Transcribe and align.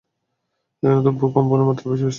এখানে 0.83 1.01
তো 1.03 1.11
ভূকম্পনের 1.19 1.67
মাত্রা 1.67 1.85
বেশ 1.85 2.01
বেশি। 2.01 2.09